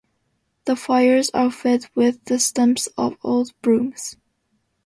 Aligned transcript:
The 0.65 0.75
fires 0.75 1.29
are 1.35 1.51
fed 1.51 1.85
with 1.93 2.25
the 2.25 2.39
stumps 2.39 2.87
of 2.97 3.17
old 3.23 3.53
brooms. 3.61 4.17